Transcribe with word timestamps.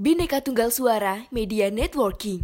Bineka 0.00 0.40
Tunggal 0.40 0.72
Suara 0.72 1.28
Media 1.28 1.68
Networking. 1.68 2.40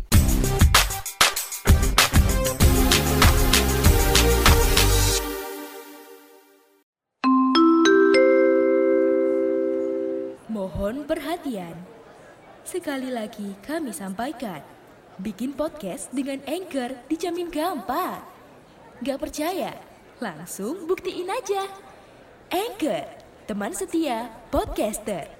Mohon 10.53 11.09
perhatian. 11.09 11.73
Sekali 12.61 13.09
lagi 13.09 13.57
kami 13.65 13.97
sampaikan, 13.97 14.61
bikin 15.17 15.57
podcast 15.57 16.13
dengan 16.13 16.45
Anchor 16.45 16.93
dijamin 17.09 17.49
gampang. 17.49 18.21
Gak 19.01 19.17
percaya? 19.17 19.73
Langsung 20.21 20.85
buktiin 20.85 21.33
aja. 21.33 21.73
Anchor, 22.53 23.09
teman 23.49 23.73
setia 23.73 24.29
podcaster. 24.53 25.36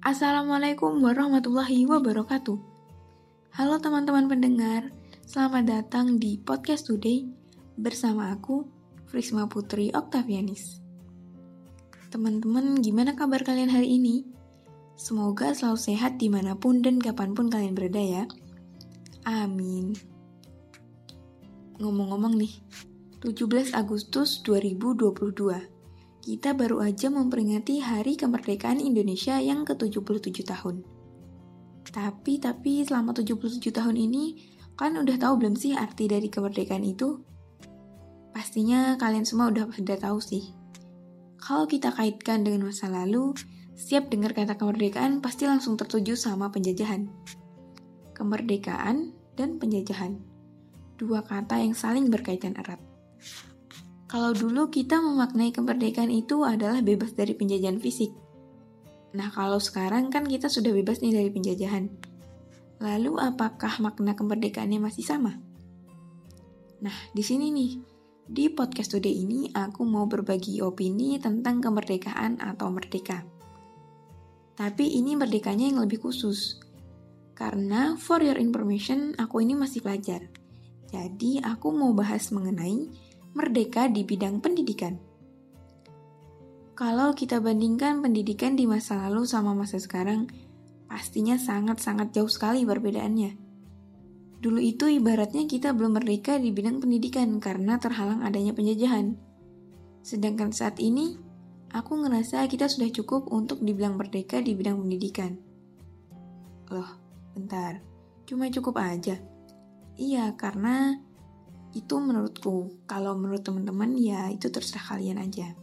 Assalamualaikum 0.00 1.04
warahmatullahi 1.04 1.84
wabarakatuh. 1.84 2.56
Halo 3.52 3.76
teman-teman 3.84 4.32
pendengar, 4.32 4.96
selamat 5.28 5.68
datang 5.68 6.16
di 6.16 6.40
Podcast 6.40 6.88
Today 6.88 7.28
bersama 7.76 8.32
aku, 8.32 8.64
Frisma 9.12 9.44
Putri 9.44 9.92
Oktavianis. 9.92 10.80
Teman-teman, 12.08 12.80
gimana 12.80 13.12
kabar 13.12 13.44
kalian 13.44 13.68
hari 13.68 14.00
ini? 14.00 14.24
Semoga 14.96 15.52
selalu 15.52 15.76
sehat 15.76 16.16
di 16.16 16.32
mana 16.32 16.56
pun 16.56 16.80
dan 16.80 16.96
kapan 16.96 17.36
pun 17.36 17.52
kalian 17.52 17.76
berada 17.76 18.00
ya. 18.00 18.24
Amin. 19.28 19.92
Ngomong-ngomong 21.76 22.40
nih, 22.40 22.56
17 23.20 23.76
Agustus 23.76 24.40
2022 24.48 25.79
kita 26.20 26.52
baru 26.52 26.84
aja 26.84 27.08
memperingati 27.08 27.80
Hari 27.80 28.20
Kemerdekaan 28.20 28.76
Indonesia 28.76 29.40
yang 29.40 29.64
ke-77 29.64 30.44
tahun. 30.44 30.84
Tapi, 31.88 32.36
tapi 32.36 32.84
selama 32.84 33.16
77 33.16 33.72
tahun 33.72 33.96
ini, 33.96 34.36
kalian 34.76 35.00
udah 35.00 35.16
tahu 35.16 35.40
belum 35.40 35.56
sih 35.56 35.72
arti 35.72 36.12
dari 36.12 36.28
kemerdekaan 36.28 36.84
itu? 36.84 37.24
Pastinya 38.36 39.00
kalian 39.00 39.24
semua 39.24 39.48
udah 39.48 39.66
pada 39.66 39.96
tahu 39.96 40.20
sih. 40.20 40.52
Kalau 41.40 41.64
kita 41.64 41.90
kaitkan 41.96 42.44
dengan 42.44 42.68
masa 42.68 42.92
lalu, 42.92 43.32
siap 43.72 44.12
dengar 44.12 44.36
kata 44.36 44.60
kemerdekaan 44.60 45.24
pasti 45.24 45.48
langsung 45.48 45.80
tertuju 45.80 46.14
sama 46.20 46.52
penjajahan. 46.52 47.08
Kemerdekaan 48.12 49.16
dan 49.40 49.56
penjajahan. 49.56 50.20
Dua 51.00 51.24
kata 51.24 51.64
yang 51.64 51.72
saling 51.72 52.12
berkaitan 52.12 52.60
erat. 52.60 52.78
Kalau 54.10 54.34
dulu 54.34 54.74
kita 54.74 54.98
memaknai 54.98 55.54
kemerdekaan 55.54 56.10
itu 56.10 56.42
adalah 56.42 56.82
bebas 56.82 57.14
dari 57.14 57.30
penjajahan 57.30 57.78
fisik. 57.78 58.10
Nah, 59.14 59.30
kalau 59.30 59.62
sekarang 59.62 60.10
kan 60.10 60.26
kita 60.26 60.50
sudah 60.50 60.74
bebas 60.74 60.98
nih 60.98 61.14
dari 61.14 61.30
penjajahan. 61.30 61.86
Lalu 62.82 63.22
apakah 63.22 63.78
makna 63.78 64.18
kemerdekaannya 64.18 64.82
masih 64.82 65.06
sama? 65.06 65.38
Nah, 66.82 66.96
di 67.14 67.22
sini 67.22 67.54
nih, 67.54 67.78
di 68.26 68.50
podcast 68.50 68.98
today 68.98 69.14
ini 69.14 69.46
aku 69.54 69.86
mau 69.86 70.10
berbagi 70.10 70.58
opini 70.58 71.14
tentang 71.22 71.62
kemerdekaan 71.62 72.42
atau 72.42 72.66
merdeka. 72.66 73.22
Tapi 74.58 74.90
ini 74.90 75.14
merdekanya 75.14 75.70
yang 75.70 75.86
lebih 75.86 76.02
khusus. 76.02 76.58
Karena 77.38 77.94
for 77.94 78.18
your 78.26 78.42
information, 78.42 79.14
aku 79.22 79.38
ini 79.38 79.54
masih 79.54 79.86
pelajar. 79.86 80.26
Jadi 80.90 81.38
aku 81.38 81.70
mau 81.70 81.94
bahas 81.94 82.34
mengenai 82.34 82.90
merdeka 83.34 83.86
di 83.86 84.02
bidang 84.02 84.42
pendidikan. 84.42 84.98
Kalau 86.74 87.12
kita 87.12 87.44
bandingkan 87.44 88.00
pendidikan 88.00 88.56
di 88.56 88.64
masa 88.64 89.04
lalu 89.04 89.28
sama 89.28 89.52
masa 89.52 89.76
sekarang, 89.76 90.32
pastinya 90.88 91.36
sangat-sangat 91.36 92.16
jauh 92.16 92.30
sekali 92.32 92.64
perbedaannya. 92.64 93.36
Dulu 94.40 94.56
itu 94.56 94.88
ibaratnya 94.88 95.44
kita 95.44 95.76
belum 95.76 96.00
merdeka 96.00 96.40
di 96.40 96.48
bidang 96.48 96.80
pendidikan 96.80 97.36
karena 97.36 97.76
terhalang 97.76 98.24
adanya 98.24 98.56
penjajahan. 98.56 99.12
Sedangkan 100.00 100.56
saat 100.56 100.80
ini, 100.80 101.20
aku 101.76 102.00
ngerasa 102.00 102.48
kita 102.48 102.64
sudah 102.64 102.88
cukup 102.88 103.28
untuk 103.28 103.60
dibilang 103.60 104.00
merdeka 104.00 104.40
di 104.40 104.56
bidang 104.56 104.80
pendidikan. 104.80 105.36
Loh, 106.72 106.88
bentar. 107.36 107.84
Cuma 108.24 108.48
cukup 108.48 108.80
aja. 108.80 109.20
Iya, 110.00 110.32
karena 110.40 110.96
itu 111.74 111.98
menurutku. 111.98 112.84
Kalau 112.86 113.14
menurut 113.14 113.42
teman-teman 113.46 113.94
ya 113.98 114.30
itu 114.30 114.50
terserah 114.50 114.96
kalian 114.96 115.22
aja. 115.22 115.54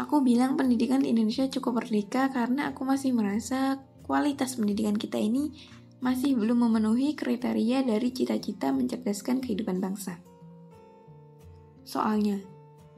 Aku 0.00 0.24
bilang 0.24 0.56
pendidikan 0.56 1.04
di 1.04 1.12
Indonesia 1.12 1.44
cukup 1.48 1.84
merdeka 1.84 2.32
karena 2.32 2.72
aku 2.72 2.88
masih 2.88 3.12
merasa 3.12 3.80
kualitas 4.02 4.56
pendidikan 4.56 4.96
kita 4.96 5.20
ini 5.20 5.52
masih 6.02 6.34
belum 6.34 6.66
memenuhi 6.66 7.14
kriteria 7.14 7.86
dari 7.86 8.08
cita-cita 8.10 8.74
mencerdaskan 8.74 9.38
kehidupan 9.38 9.78
bangsa. 9.78 10.18
Soalnya, 11.86 12.42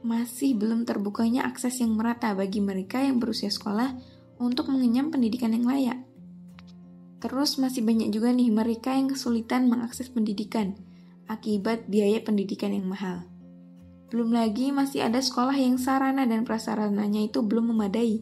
masih 0.05 0.57
belum 0.57 0.85
terbukanya 0.85 1.45
akses 1.45 1.81
yang 1.81 1.97
merata 1.97 2.33
bagi 2.37 2.61
mereka 2.61 3.01
yang 3.01 3.17
berusia 3.17 3.49
sekolah 3.49 3.93
untuk 4.37 4.69
mengenyam 4.69 5.09
pendidikan 5.09 5.53
yang 5.53 5.65
layak. 5.65 5.99
Terus 7.21 7.57
masih 7.57 7.81
banyak 7.81 8.13
juga 8.13 8.29
nih 8.29 8.53
mereka 8.53 8.93
yang 8.93 9.09
kesulitan 9.09 9.65
mengakses 9.65 10.13
pendidikan, 10.13 10.77
akibat 11.25 11.89
biaya 11.89 12.21
pendidikan 12.21 12.73
yang 12.73 12.85
mahal. 12.85 13.25
Belum 14.13 14.31
lagi 14.31 14.69
masih 14.69 15.05
ada 15.05 15.17
sekolah 15.17 15.57
yang 15.57 15.81
sarana 15.81 16.29
dan 16.29 16.45
prasarananya 16.45 17.25
itu 17.25 17.41
belum 17.41 17.73
memadai, 17.73 18.21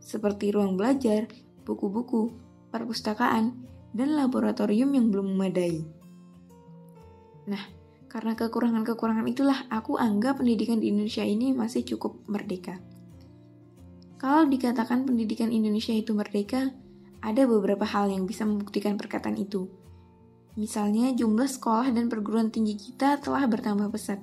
seperti 0.00 0.50
ruang 0.50 0.80
belajar, 0.80 1.28
buku-buku, 1.68 2.32
perpustakaan, 2.72 3.52
dan 3.92 4.08
laboratorium 4.16 4.90
yang 4.96 5.12
belum 5.12 5.36
memadai. 5.36 5.84
Nah, 7.50 7.62
karena 8.10 8.34
kekurangan-kekurangan 8.34 9.26
itulah 9.30 9.58
aku 9.70 9.94
anggap 10.00 10.42
pendidikan 10.42 10.82
di 10.82 10.90
Indonesia 10.90 11.22
ini 11.22 11.54
masih 11.54 11.86
cukup 11.86 12.18
merdeka. 12.26 12.82
Kalau 14.20 14.44
dikatakan 14.44 15.08
pendidikan 15.08 15.48
Indonesia 15.48 15.94
itu 15.94 16.12
merdeka, 16.12 16.74
ada 17.20 17.42
beberapa 17.44 17.84
hal 17.84 18.12
yang 18.12 18.24
bisa 18.24 18.44
membuktikan 18.44 18.96
perkataan 18.96 19.36
itu. 19.36 19.68
Misalnya 20.58 21.14
jumlah 21.14 21.46
sekolah 21.46 21.94
dan 21.94 22.10
perguruan 22.10 22.50
tinggi 22.50 22.74
kita 22.74 23.22
telah 23.22 23.46
bertambah 23.46 23.90
pesat, 23.94 24.18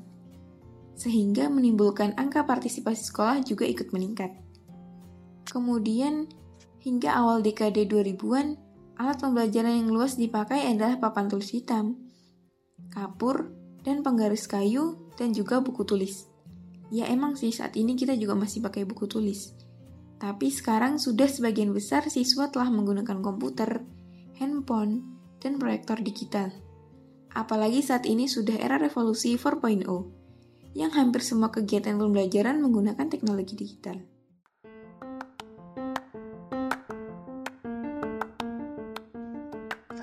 sehingga 0.98 1.48
menimbulkan 1.48 2.18
angka 2.20 2.44
partisipasi 2.44 3.08
sekolah 3.08 3.46
juga 3.46 3.64
ikut 3.64 3.94
meningkat. 3.96 4.36
Kemudian, 5.48 6.28
hingga 6.84 7.16
awal 7.16 7.40
dekade 7.40 7.88
2000-an, 7.88 8.60
alat 9.00 9.18
pembelajaran 9.22 9.86
yang 9.86 9.90
luas 9.94 10.20
dipakai 10.20 10.68
adalah 10.68 11.00
papan 11.00 11.32
tulis 11.32 11.54
hitam, 11.54 11.96
kapur, 12.92 13.54
dan 13.88 14.04
penggaris 14.04 14.50
kayu, 14.52 15.00
dan 15.16 15.32
juga 15.32 15.64
buku 15.64 15.88
tulis. 15.88 16.28
Ya 16.92 17.08
emang 17.08 17.40
sih 17.40 17.52
saat 17.56 17.76
ini 17.80 17.96
kita 17.96 18.16
juga 18.20 18.36
masih 18.36 18.59
pakai 18.64 18.84
buku 18.84 19.08
tulis. 19.08 19.56
Tapi 20.18 20.50
sekarang 20.50 20.98
sudah 20.98 21.30
sebagian 21.30 21.72
besar 21.72 22.04
siswa 22.09 22.50
telah 22.50 22.68
menggunakan 22.74 23.22
komputer, 23.22 23.86
handphone, 24.40 25.16
dan 25.42 25.62
proyektor 25.62 26.00
digital. 26.02 26.53
Apalagi 27.34 27.86
saat 27.86 28.09
ini 28.09 28.25
sudah 28.25 28.58
era 28.58 28.81
revolusi 28.81 29.38
4.0, 29.38 29.86
yang 30.78 30.92
hampir 30.94 31.22
semua 31.25 31.50
kegiatan 31.50 31.98
pembelajaran 31.98 32.62
menggunakan 32.62 33.09
teknologi 33.09 33.53
digital. 33.58 33.97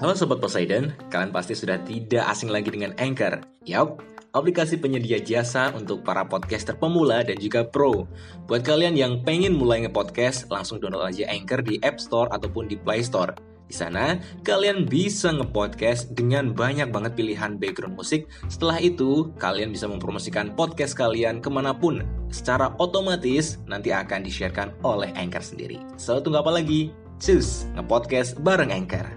Halo 0.05 0.13
Sobat 0.19 0.43
Poseidon, 0.43 0.93
kalian 1.09 1.33
pasti 1.33 1.57
sudah 1.57 1.81
tidak 1.81 2.29
asing 2.29 2.53
lagi 2.53 2.69
dengan 2.69 2.93
Anchor. 3.01 3.41
Yap, 3.65 4.05
aplikasi 4.37 4.77
penyedia 4.77 5.23
jasa 5.23 5.73
untuk 5.73 6.05
para 6.05 6.27
podcaster 6.27 6.77
pemula 6.77 7.25
dan 7.25 7.41
juga 7.41 7.65
pro. 7.65 8.05
Buat 8.45 8.67
kalian 8.67 8.99
yang 8.99 9.13
pengen 9.25 9.57
mulai 9.57 9.87
nge-podcast, 9.87 10.51
langsung 10.53 10.83
download 10.83 11.09
aja 11.09 11.31
Anchor 11.31 11.65
di 11.65 11.81
App 11.81 12.03
Store 12.03 12.29
ataupun 12.35 12.69
di 12.69 12.77
Play 12.77 13.01
Store. 13.01 13.54
Di 13.65 13.73
sana, 13.73 14.21
kalian 14.45 14.85
bisa 14.85 15.33
nge-podcast 15.33 16.13
dengan 16.13 16.53
banyak 16.53 16.93
banget 16.93 17.17
pilihan 17.17 17.57
background 17.57 17.97
musik. 17.97 18.29
Setelah 18.45 18.77
itu, 18.77 19.33
kalian 19.41 19.73
bisa 19.73 19.89
mempromosikan 19.89 20.53
podcast 20.53 20.93
kalian 20.93 21.41
ke 21.41 21.49
mana 21.49 21.73
pun. 21.73 22.05
Secara 22.29 22.77
otomatis, 22.77 23.57
nanti 23.65 23.89
akan 23.89 24.21
di-sharekan 24.21 24.77
oleh 24.85 25.09
Anchor 25.17 25.41
sendiri. 25.41 25.81
So, 25.97 26.21
tunggu 26.21 26.45
apa 26.45 26.53
lagi? 26.53 26.93
Cus, 27.17 27.65
nge-podcast 27.73 28.37
bareng 28.45 28.69
Anchor. 28.69 29.09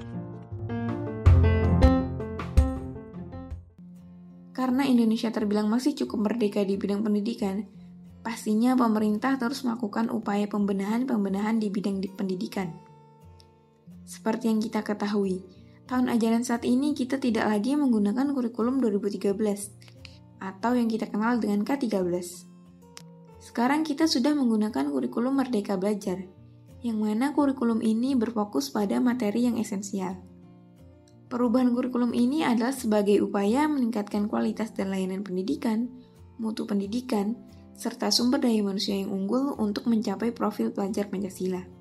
Karena 4.55 4.87
Indonesia 4.87 5.27
terbilang 5.27 5.67
masih 5.67 5.91
cukup 5.91 6.31
merdeka 6.31 6.63
di 6.63 6.79
bidang 6.79 7.03
pendidikan, 7.03 7.67
pastinya 8.23 8.79
pemerintah 8.79 9.35
terus 9.35 9.67
melakukan 9.67 10.07
upaya 10.07 10.47
pembenahan-pembenahan 10.47 11.59
di 11.59 11.67
bidang 11.67 11.99
di 11.99 12.07
pendidikan. 12.07 12.86
Seperti 14.07 14.47
yang 14.47 14.63
kita 14.63 14.87
ketahui, 14.87 15.43
tahun 15.83 16.07
ajaran 16.07 16.47
saat 16.47 16.63
ini 16.63 16.95
kita 16.95 17.19
tidak 17.19 17.43
lagi 17.43 17.75
menggunakan 17.75 18.31
kurikulum 18.31 18.79
2013 18.79 19.35
atau 20.39 20.71
yang 20.71 20.87
kita 20.87 21.11
kenal 21.11 21.43
dengan 21.43 21.67
K13. 21.67 21.99
Sekarang 23.43 23.83
kita 23.83 24.07
sudah 24.07 24.31
menggunakan 24.31 24.87
kurikulum 24.87 25.35
Merdeka 25.35 25.75
Belajar, 25.75 26.23
yang 26.87 27.03
mana 27.03 27.35
kurikulum 27.35 27.83
ini 27.83 28.15
berfokus 28.15 28.71
pada 28.71 28.95
materi 29.03 29.43
yang 29.43 29.59
esensial. 29.59 30.15
Perubahan 31.27 31.75
kurikulum 31.75 32.15
ini 32.15 32.47
adalah 32.47 32.71
sebagai 32.71 33.19
upaya 33.19 33.67
meningkatkan 33.67 34.31
kualitas 34.31 34.71
dan 34.71 34.87
layanan 34.87 35.19
pendidikan, 35.19 35.91
mutu 36.39 36.63
pendidikan, 36.63 37.35
serta 37.75 38.07
sumber 38.07 38.39
daya 38.39 38.63
manusia 38.63 38.95
yang 38.95 39.11
unggul 39.11 39.51
untuk 39.59 39.91
mencapai 39.91 40.31
profil 40.31 40.71
pelajar 40.71 41.11
Pancasila. 41.11 41.76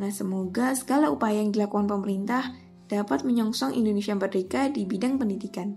Nah, 0.00 0.08
semoga 0.08 0.72
segala 0.72 1.12
upaya 1.12 1.40
yang 1.44 1.52
dilakukan 1.52 1.84
pemerintah 1.84 2.56
dapat 2.88 3.24
menyongsong 3.24 3.76
Indonesia 3.76 4.16
merdeka 4.16 4.68
di 4.72 4.84
bidang 4.88 5.16
pendidikan. 5.20 5.76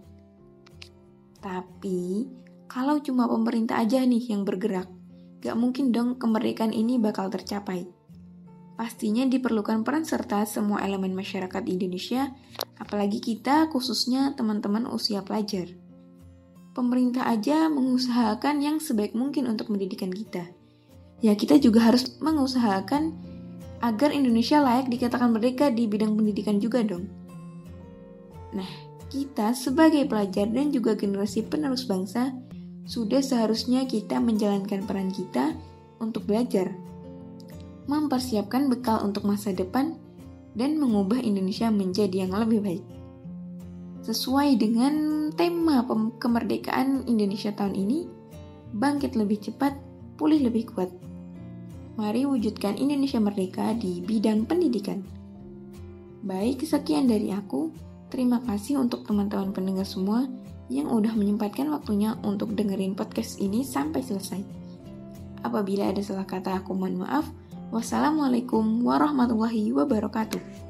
Tapi, 1.39 2.27
kalau 2.65 2.99
cuma 2.99 3.27
pemerintah 3.27 3.79
aja 3.79 4.03
nih 4.03 4.33
yang 4.35 4.43
bergerak, 4.43 4.91
gak 5.39 5.55
mungkin 5.55 5.95
dong 5.95 6.17
kemerdekaan 6.19 6.73
ini 6.75 6.97
bakal 6.97 7.29
tercapai. 7.29 7.87
Pastinya 8.75 9.23
diperlukan 9.23 9.87
peran 9.87 10.03
serta 10.03 10.43
semua 10.43 10.83
elemen 10.83 11.15
masyarakat 11.15 11.63
Indonesia, 11.63 12.35
apalagi 12.75 13.23
kita 13.23 13.71
khususnya 13.71 14.35
teman-teman 14.35 14.83
usia 14.91 15.23
pelajar. 15.23 15.71
Pemerintah 16.75 17.31
aja 17.31 17.71
mengusahakan 17.71 18.59
yang 18.59 18.83
sebaik 18.83 19.15
mungkin 19.15 19.47
untuk 19.47 19.71
pendidikan 19.71 20.11
kita. 20.11 20.51
Ya 21.23 21.31
kita 21.39 21.55
juga 21.55 21.87
harus 21.87 22.19
mengusahakan 22.19 23.15
agar 23.85 24.09
Indonesia 24.09 24.57
layak 24.65 24.89
dikatakan 24.89 25.29
merdeka 25.29 25.69
di 25.69 25.85
bidang 25.85 26.17
pendidikan 26.17 26.57
juga 26.57 26.81
dong. 26.81 27.05
Nah, 28.57 28.65
kita 29.13 29.53
sebagai 29.53 30.09
pelajar 30.09 30.49
dan 30.49 30.73
juga 30.73 30.97
generasi 30.97 31.45
penerus 31.45 31.85
bangsa 31.85 32.33
sudah 32.89 33.21
seharusnya 33.21 33.85
kita 33.85 34.17
menjalankan 34.17 34.85
peran 34.89 35.13
kita 35.13 35.53
untuk 36.01 36.25
belajar, 36.25 36.73
mempersiapkan 37.85 38.69
bekal 38.73 39.05
untuk 39.05 39.25
masa 39.29 39.53
depan, 39.53 39.97
dan 40.55 40.81
mengubah 40.81 41.21
Indonesia 41.21 41.69
menjadi 41.69 42.25
yang 42.25 42.33
lebih 42.33 42.63
baik. 42.63 42.85
Sesuai 44.05 44.55
dengan 44.57 45.27
tema 45.33 45.83
kemerdekaan 46.21 47.09
Indonesia 47.09 47.51
tahun 47.53 47.73
ini, 47.73 48.05
bangkit 48.77 49.17
lebih 49.17 49.41
cepat, 49.41 49.75
pulih 50.15 50.45
lebih 50.45 50.69
kuat. 50.73 50.89
Mari 51.95 52.27
wujudkan 52.27 52.75
Indonesia 52.75 53.23
merdeka 53.23 53.71
di 53.71 54.03
bidang 54.03 54.43
pendidikan. 54.43 54.99
Baik, 56.27 56.67
sekian 56.67 57.07
dari 57.07 57.31
aku. 57.31 57.71
Terima 58.11 58.43
kasih 58.43 58.83
untuk 58.83 59.07
teman-teman 59.07 59.55
pendengar 59.55 59.87
semua 59.87 60.27
yang 60.67 60.91
udah 60.91 61.15
menyempatkan 61.15 61.71
waktunya 61.71 62.19
untuk 62.25 62.51
dengerin 62.51 62.99
podcast 62.99 63.39
ini 63.39 63.63
sampai 63.63 64.03
selesai. 64.03 64.41
Apabila 65.45 65.87
ada 65.87 66.03
salah 66.03 66.27
kata 66.27 66.59
aku 66.59 66.75
mohon 66.75 66.99
maaf. 67.05 67.31
Wassalamualaikum 67.71 68.83
warahmatullahi 68.83 69.71
wabarakatuh. 69.71 70.64